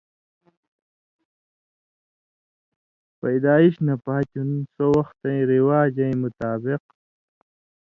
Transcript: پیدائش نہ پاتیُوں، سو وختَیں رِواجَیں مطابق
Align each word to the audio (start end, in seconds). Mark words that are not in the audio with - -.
پیدائش 3.19 3.73
نہ 3.85 3.95
پاتیُوں، 4.05 4.51
سو 4.75 4.85
وختَیں 4.97 5.41
رِواجَیں 5.51 6.19
مطابق 6.23 6.81